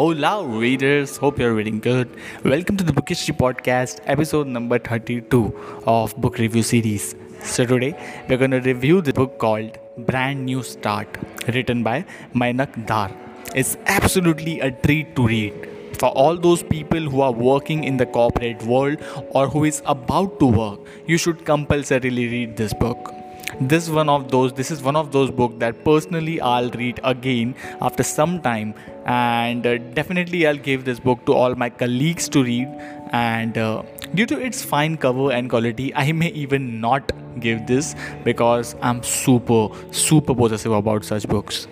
Hola, 0.00 0.46
readers. 0.46 1.18
Hope 1.18 1.38
you're 1.38 1.52
reading 1.52 1.78
good. 1.78 2.08
Welcome 2.42 2.78
to 2.78 2.84
the 2.84 2.90
Book 2.90 3.08
Podcast, 3.40 3.98
episode 4.06 4.46
number 4.46 4.78
32 4.78 5.82
of 5.86 6.16
Book 6.16 6.38
Review 6.38 6.62
Series. 6.62 7.14
So, 7.42 7.66
today 7.66 7.94
we're 8.26 8.38
going 8.38 8.52
to 8.52 8.60
review 8.60 9.02
the 9.02 9.12
book 9.12 9.36
called 9.36 9.76
Brand 9.98 10.46
New 10.46 10.62
Start, 10.62 11.18
written 11.48 11.82
by 11.82 12.06
Mainak 12.34 12.86
Dhar. 12.86 13.14
It's 13.54 13.76
absolutely 13.84 14.60
a 14.60 14.70
treat 14.70 15.14
to 15.16 15.26
read 15.26 15.68
for 15.98 16.08
all 16.08 16.34
those 16.34 16.62
people 16.62 17.00
who 17.00 17.20
are 17.20 17.32
working 17.32 17.84
in 17.84 17.98
the 17.98 18.06
corporate 18.06 18.62
world 18.62 19.04
or 19.32 19.48
who 19.48 19.64
is 19.64 19.82
about 19.84 20.40
to 20.40 20.46
work 20.46 20.80
you 21.06 21.18
should 21.18 21.44
compulsorily 21.44 22.26
read 22.28 22.56
this 22.56 22.72
book 22.72 23.12
this 23.60 23.88
one 23.88 24.08
of 24.08 24.30
those 24.30 24.52
this 24.52 24.70
is 24.70 24.82
one 24.82 24.96
of 24.96 25.12
those 25.12 25.30
books 25.30 25.54
that 25.58 25.84
personally 25.84 26.40
i'll 26.40 26.70
read 26.70 27.00
again 27.04 27.54
after 27.80 28.02
some 28.02 28.40
time. 28.40 28.74
And 29.06 29.66
uh, 29.66 29.78
definitely 29.78 30.46
i'll 30.46 30.56
give 30.56 30.84
this 30.84 31.00
book 31.00 31.24
to 31.26 31.32
all 31.32 31.54
my 31.54 31.70
colleagues 31.70 32.28
to 32.30 32.44
read. 32.44 32.68
And 33.12 33.58
uh, 33.58 33.82
due 34.14 34.26
to 34.26 34.40
its 34.40 34.62
fine 34.62 34.96
cover 34.96 35.30
and 35.32 35.48
quality 35.48 35.92
i 35.94 36.12
may 36.12 36.28
even 36.30 36.80
not 36.80 37.12
give 37.38 37.66
this 37.66 37.94
because 38.24 38.74
i'm 38.82 39.02
super 39.02 39.68
super 39.92 40.34
possessive 40.34 40.72
about 40.72 41.04
such 41.04 41.28
books 41.28 41.68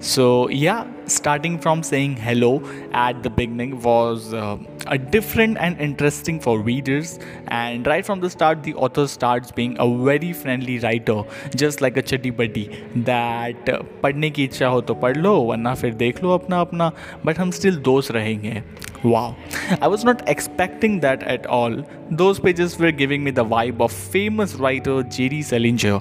so 0.00 0.48
yeah 0.48 0.86
starting 1.06 1.58
from 1.58 1.82
saying 1.82 2.16
hello 2.16 2.62
at 2.92 3.22
the 3.22 3.30
beginning 3.30 3.80
was 3.82 4.32
uh, 4.34 4.56
a 4.86 4.98
different 4.98 5.56
and 5.58 5.80
interesting 5.80 6.38
for 6.40 6.60
readers 6.60 7.18
and 7.48 7.86
right 7.86 8.04
from 8.04 8.20
the 8.20 8.30
start 8.30 8.62
the 8.62 8.74
author 8.74 9.06
starts 9.06 9.50
being 9.50 9.76
a 9.78 9.88
very 10.04 10.32
friendly 10.32 10.78
writer 10.78 11.22
just 11.56 11.80
like 11.80 11.96
a 11.96 12.02
chitty 12.02 12.30
buddy 12.30 12.66
that 13.10 13.68
uh, 13.68 13.82
पढ़ने 14.02 14.30
की 14.30 14.44
इच्छा 14.44 14.66
हो 14.68 14.80
तो 14.80 14.94
पढ़ 15.04 15.16
लो 15.16 15.38
वरना 15.40 15.74
फिर 15.74 15.94
देख 16.04 16.22
लो 16.22 16.30
अपना 16.38 16.60
अपना 16.60 16.90
बट 17.26 17.38
हम 17.38 17.50
स्टिल 17.60 17.76
दोस्त 17.90 18.10
रहेंगे 18.12 18.62
Wow, 19.04 19.36
I 19.82 19.88
was 19.88 20.02
not 20.02 20.26
expecting 20.26 21.00
that 21.00 21.22
at 21.24 21.46
all. 21.46 21.74
Those 22.10 22.38
pages 22.40 22.78
were 22.78 22.90
giving 22.90 23.22
me 23.22 23.32
the 23.32 23.44
vibe 23.44 23.82
of 23.86 23.92
famous 23.92 24.54
writer 24.54 25.02
J.D. 25.02 25.42
Salinger, 25.42 26.00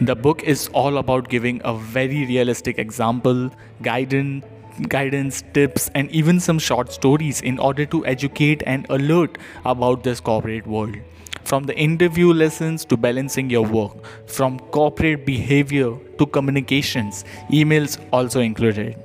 the 0.00 0.16
book 0.16 0.42
is 0.42 0.68
all 0.72 0.98
about 0.98 1.28
giving 1.28 1.60
a 1.64 1.74
very 1.74 2.26
realistic 2.26 2.78
example, 2.78 3.50
guidance, 3.82 4.44
guidance, 4.88 5.42
tips, 5.52 5.88
and 5.94 6.10
even 6.10 6.40
some 6.40 6.58
short 6.58 6.92
stories 6.92 7.40
in 7.42 7.58
order 7.60 7.86
to 7.86 8.04
educate 8.04 8.62
and 8.66 8.86
alert 8.90 9.38
about 9.64 10.02
this 10.02 10.18
corporate 10.18 10.66
world. 10.66 10.96
From 11.44 11.64
the 11.64 11.76
interview 11.76 12.32
lessons 12.32 12.84
to 12.86 12.96
balancing 12.96 13.50
your 13.50 13.64
work, 13.64 13.92
from 14.26 14.58
corporate 14.58 15.24
behavior 15.24 15.96
to 16.18 16.26
communications, 16.26 17.24
emails 17.50 18.00
also 18.12 18.40
included. 18.40 18.96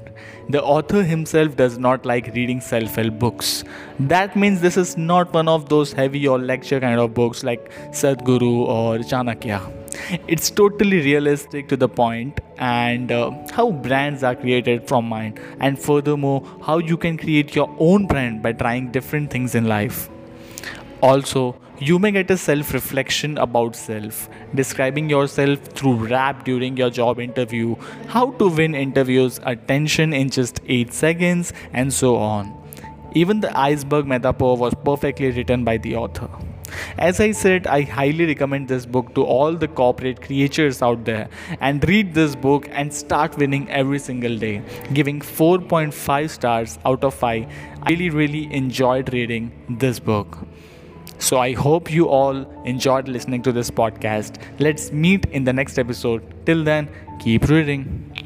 The 0.49 0.63
author 0.63 1.03
himself 1.03 1.55
does 1.55 1.77
not 1.77 2.05
like 2.07 2.33
reading 2.33 2.61
self 2.61 2.95
help 2.95 3.19
books. 3.19 3.63
That 3.99 4.35
means 4.35 4.61
this 4.61 4.77
is 4.77 4.97
not 4.97 5.31
one 5.33 5.47
of 5.47 5.69
those 5.69 5.93
heavy 5.93 6.27
or 6.27 6.39
lecture 6.39 6.79
kind 6.79 6.99
of 6.99 7.13
books 7.13 7.43
like 7.43 7.69
Sadhguru 7.91 8.65
or 8.67 8.97
Chanakya 8.97 9.61
it's 10.27 10.49
totally 10.49 11.01
realistic 11.01 11.67
to 11.69 11.77
the 11.77 11.87
point 11.87 12.39
and 12.57 13.11
uh, 13.11 13.31
how 13.51 13.71
brands 13.71 14.23
are 14.23 14.35
created 14.35 14.87
from 14.87 15.05
mind. 15.05 15.39
And 15.59 15.77
furthermore 15.77 16.43
how 16.63 16.79
you 16.79 16.97
can 16.97 17.17
create 17.17 17.55
your 17.55 17.73
own 17.79 18.07
brand 18.07 18.41
by 18.41 18.53
trying 18.53 18.91
different 18.91 19.29
things 19.29 19.55
in 19.55 19.65
life. 19.67 20.09
Also 21.01 21.55
you 21.79 21.97
may 21.97 22.11
get 22.11 22.29
a 22.31 22.37
self 22.37 22.73
reflection 22.73 23.37
about 23.37 23.75
self. 23.75 24.29
Describing 24.53 25.09
yourself 25.09 25.59
through 25.59 25.95
rap 26.07 26.43
during 26.43 26.75
your 26.75 26.89
job 26.89 27.19
interview. 27.19 27.75
How 28.07 28.31
to 28.31 28.49
win 28.49 28.75
interviews 28.75 29.39
attention 29.43 30.13
in 30.13 30.29
just 30.29 30.59
8 30.67 30.93
seconds 30.93 31.53
and 31.73 31.93
so 31.93 32.17
on. 32.17 32.55
Even 33.13 33.39
the 33.39 33.57
iceberg 33.57 34.05
metaphor 34.05 34.57
was 34.57 34.73
perfectly 34.83 35.31
written 35.31 35.63
by 35.63 35.77
the 35.77 35.95
author 35.95 36.29
as 36.97 37.19
I 37.19 37.31
said, 37.31 37.67
I 37.67 37.81
highly 37.81 38.25
recommend 38.25 38.67
this 38.67 38.85
book 38.85 39.13
to 39.15 39.23
all 39.23 39.53
the 39.53 39.67
corporate 39.67 40.21
creatures 40.21 40.81
out 40.81 41.05
there 41.05 41.29
and 41.59 41.87
read 41.87 42.13
this 42.13 42.35
book 42.35 42.67
and 42.71 42.93
start 42.93 43.37
winning 43.37 43.69
every 43.69 43.99
single 43.99 44.37
day. 44.37 44.61
Giving 44.93 45.21
4.5 45.21 46.29
stars 46.29 46.79
out 46.85 47.03
of 47.03 47.13
5. 47.13 47.47
I 47.81 47.89
really, 47.89 48.09
really 48.09 48.53
enjoyed 48.53 49.13
reading 49.13 49.51
this 49.69 49.99
book. 49.99 50.37
So 51.19 51.37
I 51.37 51.51
hope 51.53 51.91
you 51.91 52.07
all 52.07 52.45
enjoyed 52.63 53.09
listening 53.09 53.41
to 53.43 53.51
this 53.51 53.69
podcast. 53.69 54.41
Let's 54.59 54.91
meet 54.91 55.25
in 55.25 55.43
the 55.43 55.53
next 55.53 55.77
episode. 55.77 56.23
Till 56.45 56.63
then, 56.63 56.89
keep 57.19 57.49
reading. 57.49 58.18